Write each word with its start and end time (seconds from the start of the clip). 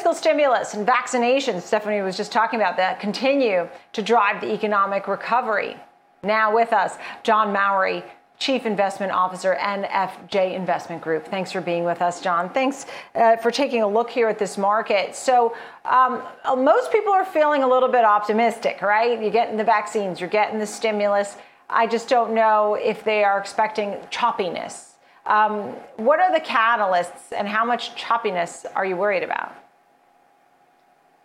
fiscal 0.00 0.14
stimulus 0.14 0.72
and 0.72 0.88
vaccinations, 0.88 1.60
Stephanie 1.60 2.00
was 2.00 2.16
just 2.16 2.32
talking 2.32 2.58
about 2.58 2.78
that, 2.78 2.98
continue 3.00 3.68
to 3.92 4.00
drive 4.00 4.40
the 4.40 4.50
economic 4.50 5.06
recovery. 5.06 5.76
Now 6.22 6.54
with 6.54 6.72
us, 6.72 6.96
John 7.22 7.54
Mowrey, 7.54 8.02
Chief 8.38 8.64
Investment 8.64 9.12
Officer, 9.12 9.58
NFJ 9.60 10.54
Investment 10.54 11.02
Group. 11.02 11.26
Thanks 11.26 11.52
for 11.52 11.60
being 11.60 11.84
with 11.84 12.00
us, 12.00 12.22
John. 12.22 12.48
Thanks 12.48 12.86
uh, 13.14 13.36
for 13.36 13.50
taking 13.50 13.82
a 13.82 13.86
look 13.86 14.08
here 14.08 14.26
at 14.26 14.38
this 14.38 14.56
market. 14.56 15.14
So, 15.14 15.54
um, 15.84 16.22
uh, 16.46 16.56
most 16.56 16.90
people 16.90 17.12
are 17.12 17.26
feeling 17.26 17.62
a 17.62 17.68
little 17.68 17.90
bit 17.90 18.06
optimistic, 18.06 18.80
right? 18.80 19.20
You're 19.20 19.30
getting 19.30 19.58
the 19.58 19.64
vaccines, 19.64 20.18
you're 20.18 20.30
getting 20.30 20.58
the 20.58 20.66
stimulus. 20.66 21.36
I 21.68 21.86
just 21.86 22.08
don't 22.08 22.32
know 22.32 22.74
if 22.74 23.04
they 23.04 23.22
are 23.22 23.38
expecting 23.38 23.96
choppiness. 24.10 24.92
Um, 25.26 25.74
what 25.96 26.20
are 26.20 26.32
the 26.32 26.42
catalysts, 26.42 27.36
and 27.36 27.46
how 27.46 27.66
much 27.66 27.94
choppiness 28.02 28.64
are 28.74 28.86
you 28.86 28.96
worried 28.96 29.24
about? 29.24 29.54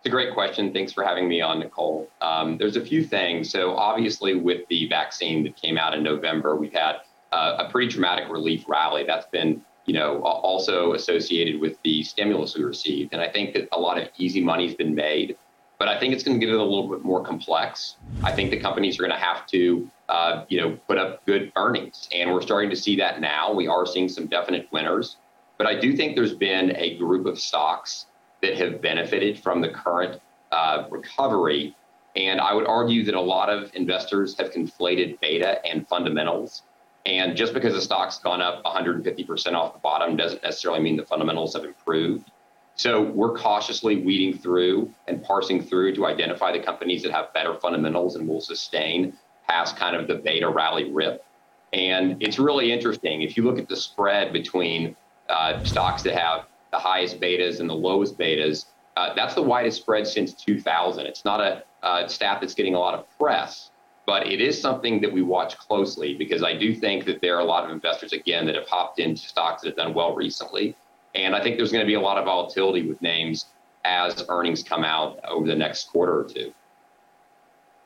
It's 0.06 0.12
a 0.12 0.14
great 0.14 0.34
question. 0.34 0.72
Thanks 0.72 0.92
for 0.92 1.02
having 1.02 1.28
me 1.28 1.40
on, 1.40 1.58
Nicole. 1.58 2.08
Um, 2.20 2.58
there's 2.58 2.76
a 2.76 2.80
few 2.80 3.02
things. 3.02 3.50
So, 3.50 3.74
obviously, 3.74 4.36
with 4.36 4.60
the 4.68 4.88
vaccine 4.88 5.42
that 5.42 5.56
came 5.56 5.76
out 5.76 5.94
in 5.94 6.04
November, 6.04 6.54
we've 6.54 6.72
had 6.72 6.98
uh, 7.32 7.64
a 7.66 7.68
pretty 7.72 7.90
dramatic 7.90 8.28
relief 8.30 8.66
rally. 8.68 9.02
That's 9.04 9.26
been, 9.26 9.62
you 9.84 9.94
know, 9.94 10.22
also 10.22 10.92
associated 10.92 11.60
with 11.60 11.76
the 11.82 12.04
stimulus 12.04 12.56
we 12.56 12.62
received. 12.62 13.14
And 13.14 13.20
I 13.20 13.28
think 13.28 13.52
that 13.54 13.68
a 13.72 13.80
lot 13.80 13.98
of 13.98 14.06
easy 14.16 14.40
money's 14.40 14.76
been 14.76 14.94
made, 14.94 15.36
but 15.76 15.88
I 15.88 15.98
think 15.98 16.14
it's 16.14 16.22
going 16.22 16.38
to 16.38 16.46
get 16.46 16.54
a 16.54 16.62
little 16.62 16.88
bit 16.88 17.02
more 17.02 17.24
complex. 17.24 17.96
I 18.22 18.30
think 18.30 18.52
the 18.52 18.60
companies 18.60 19.00
are 19.00 19.02
going 19.02 19.18
to 19.18 19.18
have 19.18 19.44
to, 19.48 19.90
uh, 20.08 20.44
you 20.48 20.60
know, 20.60 20.78
put 20.86 20.98
up 20.98 21.26
good 21.26 21.50
earnings, 21.56 22.08
and 22.12 22.32
we're 22.32 22.42
starting 22.42 22.70
to 22.70 22.76
see 22.76 22.94
that 22.98 23.20
now. 23.20 23.52
We 23.52 23.66
are 23.66 23.84
seeing 23.84 24.08
some 24.08 24.28
definite 24.28 24.68
winners, 24.70 25.16
but 25.58 25.66
I 25.66 25.80
do 25.80 25.96
think 25.96 26.14
there's 26.14 26.36
been 26.36 26.76
a 26.76 26.96
group 26.96 27.26
of 27.26 27.40
stocks 27.40 28.06
that 28.46 28.56
have 28.58 28.80
benefited 28.80 29.38
from 29.38 29.60
the 29.60 29.68
current 29.68 30.20
uh, 30.52 30.84
recovery. 30.90 31.74
And 32.14 32.40
I 32.40 32.54
would 32.54 32.66
argue 32.66 33.04
that 33.04 33.14
a 33.14 33.20
lot 33.20 33.50
of 33.50 33.70
investors 33.74 34.36
have 34.38 34.52
conflated 34.52 35.20
beta 35.20 35.64
and 35.66 35.86
fundamentals. 35.86 36.62
And 37.04 37.36
just 37.36 37.52
because 37.52 37.74
the 37.74 37.80
stock's 37.80 38.18
gone 38.18 38.40
up 38.40 38.64
150% 38.64 39.52
off 39.52 39.74
the 39.74 39.78
bottom 39.80 40.16
doesn't 40.16 40.42
necessarily 40.42 40.80
mean 40.80 40.96
the 40.96 41.04
fundamentals 41.04 41.54
have 41.54 41.64
improved. 41.64 42.30
So 42.76 43.02
we're 43.02 43.36
cautiously 43.36 43.96
weeding 44.02 44.38
through 44.38 44.92
and 45.08 45.22
parsing 45.22 45.62
through 45.62 45.94
to 45.96 46.06
identify 46.06 46.52
the 46.52 46.60
companies 46.60 47.02
that 47.02 47.12
have 47.12 47.32
better 47.32 47.54
fundamentals 47.54 48.16
and 48.16 48.28
will 48.28 48.40
sustain 48.40 49.14
past 49.48 49.76
kind 49.76 49.96
of 49.96 50.08
the 50.08 50.16
beta 50.16 50.48
rally 50.48 50.90
rip. 50.90 51.24
And 51.72 52.16
it's 52.20 52.38
really 52.38 52.72
interesting. 52.72 53.22
If 53.22 53.36
you 53.36 53.44
look 53.44 53.58
at 53.58 53.68
the 53.68 53.76
spread 53.76 54.32
between 54.32 54.96
uh, 55.28 55.62
stocks 55.64 56.02
that 56.02 56.14
have 56.14 56.46
the 56.76 56.82
highest 56.82 57.20
betas 57.20 57.60
and 57.60 57.68
the 57.68 57.74
lowest 57.74 58.18
betas, 58.18 58.66
uh, 58.96 59.14
that's 59.14 59.34
the 59.34 59.42
widest 59.42 59.80
spread 59.80 60.06
since 60.06 60.34
2000. 60.34 61.06
It's 61.06 61.24
not 61.24 61.40
a 61.40 61.62
uh, 61.82 62.06
stat 62.06 62.38
that's 62.40 62.54
getting 62.54 62.74
a 62.74 62.78
lot 62.78 62.94
of 62.94 63.06
press, 63.18 63.70
but 64.06 64.26
it 64.26 64.40
is 64.40 64.60
something 64.60 65.00
that 65.00 65.12
we 65.12 65.22
watch 65.22 65.56
closely 65.56 66.14
because 66.14 66.42
I 66.42 66.56
do 66.56 66.74
think 66.74 67.06
that 67.06 67.20
there 67.20 67.36
are 67.36 67.40
a 67.40 67.44
lot 67.44 67.64
of 67.64 67.70
investors, 67.70 68.12
again, 68.12 68.46
that 68.46 68.54
have 68.54 68.68
hopped 68.68 68.98
into 68.98 69.22
stocks 69.22 69.62
that 69.62 69.68
have 69.68 69.76
done 69.76 69.94
well 69.94 70.14
recently. 70.14 70.76
And 71.14 71.34
I 71.34 71.42
think 71.42 71.56
there's 71.56 71.72
going 71.72 71.84
to 71.84 71.86
be 71.86 71.94
a 71.94 72.00
lot 72.00 72.18
of 72.18 72.26
volatility 72.26 72.86
with 72.86 73.00
names 73.00 73.46
as 73.84 74.24
earnings 74.28 74.62
come 74.62 74.84
out 74.84 75.18
over 75.26 75.46
the 75.46 75.56
next 75.56 75.88
quarter 75.88 76.20
or 76.20 76.24
two. 76.24 76.52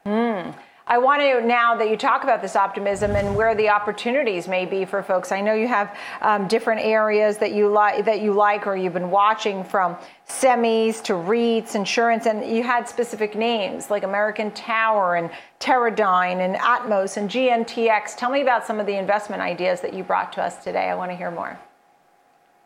Mm. 0.07 0.55
I 0.91 0.99
want 0.99 1.23
to 1.23 1.41
now 1.47 1.77
that 1.77 1.89
you 1.89 1.97
talk 1.97 2.25
about 2.25 2.43
this 2.43 2.57
optimism 2.57 3.15
and 3.15 3.37
where 3.37 3.55
the 3.55 3.69
opportunities 3.69 4.49
may 4.49 4.67
be 4.67 4.85
for 4.85 5.05
folks. 5.05 5.31
I 5.31 5.41
know 5.41 5.55
you 5.55 5.69
have 5.69 5.97
um, 6.21 6.49
different 6.49 6.81
areas 6.81 7.39
that 7.39 7.53
you 7.53 7.69
like 7.69 8.05
that 8.07 8.21
you 8.21 8.33
like 8.33 8.67
or 8.67 8.75
you've 8.75 8.95
been 8.95 9.13
watching 9.13 9.63
from 9.63 9.97
semis 10.29 11.01
to 11.05 11.13
REITs, 11.13 11.77
insurance, 11.77 12.27
and 12.27 12.45
you 12.45 12.65
had 12.65 12.89
specific 12.89 13.37
names 13.37 13.89
like 13.89 14.03
American 14.03 14.51
Tower 14.51 15.15
and 15.15 15.31
Teradyne 15.61 16.45
and 16.45 16.57
Atmos 16.57 17.17
and 17.17 17.31
GNTX. 17.31 18.17
Tell 18.17 18.31
me 18.31 18.41
about 18.41 18.67
some 18.67 18.81
of 18.81 18.87
the 18.87 18.97
investment 18.97 19.41
ideas 19.41 19.81
that 19.83 19.95
you 19.95 20.03
brought 20.03 20.33
to 20.33 20.43
us 20.43 20.65
today. 20.65 20.89
I 20.89 20.97
want 20.97 21.13
to 21.13 21.17
hear 21.17 21.31
more. 21.31 21.57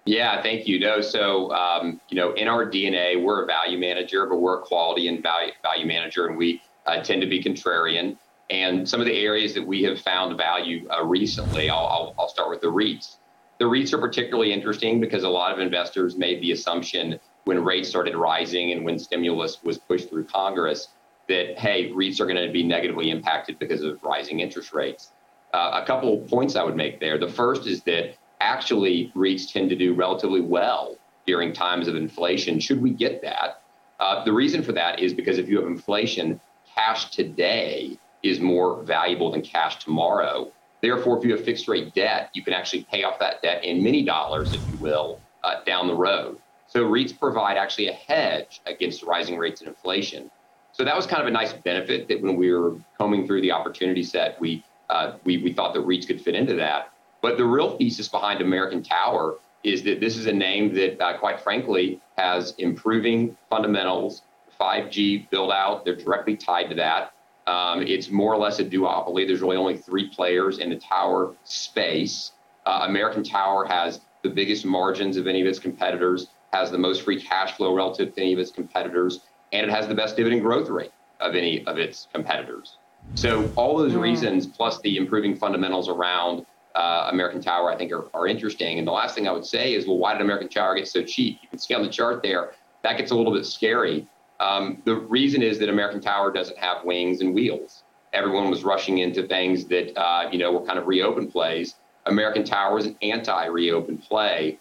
Yeah, 0.06 0.42
thank 0.42 0.66
you. 0.66 0.80
No, 0.80 1.02
so 1.02 1.52
um, 1.52 2.00
you 2.08 2.16
know, 2.16 2.32
in 2.32 2.48
our 2.48 2.64
DNA, 2.64 3.22
we're 3.22 3.42
a 3.42 3.46
value 3.46 3.76
manager, 3.76 4.24
but 4.24 4.36
we're 4.36 4.60
a 4.60 4.62
quality 4.62 5.08
and 5.08 5.22
value 5.22 5.52
value 5.62 5.84
manager, 5.84 6.26
and 6.26 6.38
we 6.38 6.62
uh, 6.86 7.02
tend 7.02 7.20
to 7.22 7.28
be 7.28 7.42
contrarian. 7.42 8.16
And 8.50 8.88
some 8.88 9.00
of 9.00 9.06
the 9.06 9.18
areas 9.18 9.54
that 9.54 9.66
we 9.66 9.82
have 9.84 10.00
found 10.00 10.36
value 10.36 10.86
uh, 10.90 11.02
recently, 11.04 11.70
I'll, 11.70 11.86
I'll, 11.86 12.14
I'll 12.18 12.28
start 12.28 12.50
with 12.50 12.60
the 12.60 12.68
REITs. 12.68 13.16
The 13.58 13.64
REITs 13.64 13.92
are 13.92 13.98
particularly 13.98 14.52
interesting 14.52 15.00
because 15.00 15.22
a 15.22 15.28
lot 15.28 15.52
of 15.52 15.60
investors 15.60 16.16
made 16.16 16.42
the 16.42 16.52
assumption 16.52 17.18
when 17.44 17.64
rates 17.64 17.88
started 17.88 18.16
rising 18.16 18.72
and 18.72 18.84
when 18.84 18.98
stimulus 18.98 19.62
was 19.62 19.78
pushed 19.78 20.10
through 20.10 20.24
Congress 20.24 20.88
that, 21.28 21.58
hey, 21.58 21.90
REITs 21.90 22.20
are 22.20 22.26
going 22.26 22.44
to 22.44 22.52
be 22.52 22.62
negatively 22.62 23.10
impacted 23.10 23.58
because 23.58 23.82
of 23.82 24.02
rising 24.02 24.40
interest 24.40 24.72
rates. 24.74 25.12
Uh, 25.54 25.80
a 25.82 25.86
couple 25.86 26.20
of 26.20 26.28
points 26.28 26.56
I 26.56 26.64
would 26.64 26.76
make 26.76 27.00
there. 27.00 27.16
The 27.16 27.28
first 27.28 27.66
is 27.66 27.82
that 27.84 28.16
actually 28.40 29.12
REITs 29.14 29.52
tend 29.52 29.70
to 29.70 29.76
do 29.76 29.94
relatively 29.94 30.40
well 30.40 30.96
during 31.26 31.52
times 31.52 31.88
of 31.88 31.96
inflation, 31.96 32.60
should 32.60 32.82
we 32.82 32.90
get 32.90 33.22
that. 33.22 33.62
Uh, 34.00 34.24
the 34.24 34.32
reason 34.32 34.62
for 34.62 34.72
that 34.72 35.00
is 35.00 35.14
because 35.14 35.38
if 35.38 35.48
you 35.48 35.58
have 35.58 35.66
inflation, 35.66 36.40
cash 36.74 37.10
today 37.10 37.98
is 38.22 38.40
more 38.40 38.82
valuable 38.82 39.30
than 39.30 39.42
cash 39.42 39.76
tomorrow. 39.76 40.50
Therefore, 40.82 41.18
if 41.18 41.24
you 41.24 41.34
have 41.36 41.44
fixed 41.44 41.68
rate 41.68 41.94
debt, 41.94 42.30
you 42.34 42.42
can 42.42 42.52
actually 42.52 42.84
pay 42.90 43.04
off 43.04 43.18
that 43.18 43.42
debt 43.42 43.64
in 43.64 43.82
many 43.82 44.04
dollars, 44.04 44.52
if 44.52 44.66
you 44.66 44.76
will, 44.78 45.20
uh, 45.42 45.62
down 45.64 45.86
the 45.86 45.94
road. 45.94 46.38
So 46.66 46.84
REITs 46.84 47.18
provide 47.18 47.56
actually 47.56 47.88
a 47.88 47.92
hedge 47.92 48.60
against 48.66 49.02
rising 49.02 49.38
rates 49.38 49.60
and 49.60 49.68
inflation. 49.68 50.30
So 50.72 50.84
that 50.84 50.96
was 50.96 51.06
kind 51.06 51.22
of 51.22 51.28
a 51.28 51.30
nice 51.30 51.52
benefit 51.52 52.08
that 52.08 52.20
when 52.20 52.36
we 52.36 52.52
were 52.52 52.76
combing 52.98 53.26
through 53.26 53.42
the 53.42 53.52
opportunity 53.52 54.02
set, 54.02 54.40
we 54.40 54.64
uh, 54.90 55.16
we, 55.24 55.38
we 55.38 55.52
thought 55.52 55.72
that 55.74 55.86
REITs 55.86 56.06
could 56.06 56.20
fit 56.20 56.34
into 56.34 56.54
that. 56.54 56.92
But 57.22 57.38
the 57.38 57.44
real 57.44 57.78
thesis 57.78 58.08
behind 58.08 58.42
American 58.42 58.82
Tower 58.82 59.38
is 59.62 59.82
that 59.84 59.98
this 60.00 60.18
is 60.18 60.26
a 60.26 60.32
name 60.32 60.74
that, 60.74 61.00
uh, 61.02 61.16
quite 61.18 61.40
frankly, 61.40 62.00
has 62.18 62.54
improving 62.58 63.34
fundamentals, 63.48 64.22
5G 64.60 65.30
build 65.30 65.52
out. 65.52 65.84
They're 65.84 65.96
directly 65.96 66.36
tied 66.36 66.68
to 66.70 66.74
that. 66.76 67.12
Um, 67.46 67.82
it's 67.82 68.10
more 68.10 68.32
or 68.32 68.38
less 68.38 68.58
a 68.58 68.64
duopoly. 68.64 69.26
There's 69.26 69.42
really 69.42 69.56
only 69.56 69.76
three 69.76 70.08
players 70.08 70.58
in 70.58 70.70
the 70.70 70.76
tower 70.76 71.34
space. 71.44 72.32
Uh, 72.64 72.86
American 72.88 73.22
Tower 73.22 73.66
has 73.66 74.00
the 74.22 74.30
biggest 74.30 74.64
margins 74.64 75.16
of 75.16 75.26
any 75.26 75.42
of 75.42 75.46
its 75.46 75.58
competitors, 75.58 76.28
has 76.52 76.70
the 76.70 76.78
most 76.78 77.02
free 77.02 77.20
cash 77.20 77.52
flow 77.56 77.74
relative 77.74 78.14
to 78.14 78.20
any 78.20 78.32
of 78.32 78.38
its 78.38 78.50
competitors, 78.50 79.20
and 79.52 79.66
it 79.66 79.70
has 79.70 79.86
the 79.86 79.94
best 79.94 80.16
dividend 80.16 80.40
growth 80.40 80.70
rate 80.70 80.92
of 81.20 81.34
any 81.34 81.64
of 81.66 81.78
its 81.78 82.08
competitors. 82.12 82.78
So 83.14 83.50
all 83.56 83.76
those 83.76 83.92
mm. 83.92 84.00
reasons, 84.00 84.46
plus 84.46 84.80
the 84.80 84.96
improving 84.96 85.36
fundamentals 85.36 85.90
around 85.90 86.46
uh, 86.74 87.08
American 87.12 87.42
Tower, 87.42 87.70
I 87.70 87.76
think 87.76 87.92
are, 87.92 88.06
are 88.14 88.26
interesting. 88.26 88.78
And 88.78 88.88
the 88.88 88.92
last 88.92 89.14
thing 89.14 89.28
I 89.28 89.32
would 89.32 89.44
say 89.44 89.74
is, 89.74 89.86
well, 89.86 89.98
why 89.98 90.14
did 90.14 90.22
American 90.22 90.48
Tower 90.48 90.74
get 90.74 90.88
so 90.88 91.02
cheap? 91.02 91.38
You 91.42 91.48
can 91.48 91.58
see 91.58 91.74
on 91.74 91.82
the 91.82 91.88
chart 91.88 92.22
there, 92.22 92.52
that 92.82 92.96
gets 92.96 93.10
a 93.10 93.14
little 93.14 93.32
bit 93.32 93.46
scary. 93.46 94.06
Um, 94.44 94.82
the 94.84 94.94
reason 94.94 95.42
is 95.42 95.58
that 95.60 95.70
American 95.70 96.02
Tower 96.02 96.30
doesn't 96.30 96.58
have 96.58 96.84
wings 96.84 97.22
and 97.22 97.34
wheels. 97.34 97.82
Everyone 98.12 98.50
was 98.50 98.62
rushing 98.62 98.98
into 98.98 99.26
things 99.26 99.64
that 99.66 99.98
uh, 99.98 100.28
you 100.30 100.38
know 100.38 100.52
were 100.52 100.66
kind 100.66 100.78
of 100.78 100.86
reopen 100.86 101.30
plays. 101.30 101.76
American 102.04 102.44
Tower 102.44 102.74
was 102.74 102.84
an 102.84 102.96
anti-reopen 103.00 103.96
play. 103.98 104.58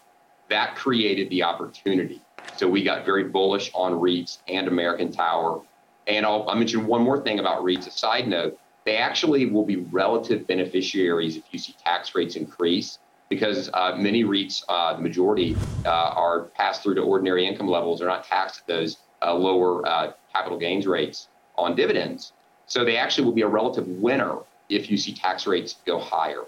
That 0.49 0.75
created 0.77 1.29
the 1.29 1.44
opportunity. 1.44 2.21
So 2.55 2.69
we 2.69 2.81
got 2.81 3.05
very 3.05 3.25
bullish 3.25 3.71
on 3.73 3.94
REITs 3.94 4.38
and 4.47 4.69
American 4.69 5.11
Tower. 5.11 5.61
And 6.07 6.25
I'll, 6.25 6.47
I'll 6.47 6.55
mention 6.55 6.88
one 6.88 7.01
more 7.01 7.21
thing 7.21 7.39
about 7.39 7.61
REITs. 7.61 7.88
A 7.88 7.91
side 7.91 8.29
note: 8.29 8.57
they 8.85 8.95
actually 8.95 9.47
will 9.47 9.65
be 9.65 9.77
relative 9.91 10.47
beneficiaries 10.47 11.35
if 11.35 11.44
you 11.51 11.59
see 11.59 11.75
tax 11.83 12.15
rates 12.15 12.38
increase 12.38 13.00
because 13.27 13.69
uh, 13.73 13.95
many 13.97 14.23
REITs, 14.23 14.63
uh, 14.69 14.95
the 14.95 15.01
majority, 15.01 15.57
uh, 15.85 15.89
are 15.89 16.44
passed 16.55 16.83
through 16.83 16.95
to 16.95 17.01
ordinary 17.01 17.45
income 17.45 17.67
levels. 17.67 18.00
They're 18.00 18.07
not 18.07 18.23
taxed 18.23 18.61
at 18.61 18.67
those 18.67 18.97
uh, 19.24 19.34
lower 19.34 19.86
uh, 19.88 20.12
capital 20.31 20.58
gains 20.58 20.88
rates 20.88 21.28
on 21.58 21.75
dividends. 21.75 22.34
So 22.66 22.84
they 22.84 22.98
actually 22.98 23.25
will 23.25 23.34
be 23.34 23.42
a 23.42 23.48
relative 23.48 23.88
winner 23.88 24.38
if 24.70 24.90
you 24.90 24.98
see 24.98 25.14
tax 25.14 25.46
rates 25.46 25.75
go 25.86 26.00
higher. 26.00 26.44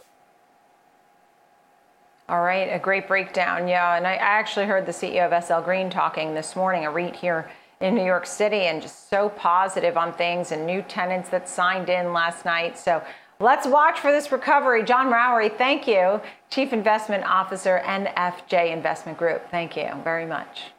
All 2.28 2.42
right, 2.42 2.64
a 2.64 2.80
great 2.80 3.08
breakdown. 3.08 3.68
Yeah, 3.68 3.96
and 3.98 4.08
I 4.08 4.16
actually 4.16 4.66
heard 4.66 4.88
the 4.88 4.92
CEO 4.92 5.32
of 5.32 5.44
SL 5.44 5.60
Green 5.60 5.92
talking 5.92 6.34
this 6.34 6.56
morning, 6.56 6.86
a 6.86 6.90
REIT 6.90 7.16
here 7.16 7.52
in 7.82 7.94
New 7.94 8.04
York 8.04 8.26
City, 8.26 8.62
and 8.62 8.82
just 8.82 9.10
so 9.10 9.30
positive 9.30 9.96
on 9.96 10.12
things 10.14 10.52
and 10.52 10.66
new 10.66 10.82
tenants 10.82 11.30
that 11.30 11.48
signed 11.48 11.90
in 11.90 12.14
last 12.14 12.44
night. 12.44 12.80
So 12.80 13.04
let's 13.40 13.68
watch 13.68 14.00
for 14.00 14.12
this 14.12 14.32
recovery. 14.32 14.84
John 14.84 15.12
Mowrey, 15.12 15.56
thank 15.56 15.88
you, 15.88 16.20
Chief 16.50 16.74
Investment 16.74 17.24
Officer, 17.26 17.84
NFJ 17.86 18.72
Investment 18.72 19.20
Group. 19.20 19.52
Thank 19.52 19.78
you 19.78 19.92
very 20.04 20.26
much. 20.26 20.75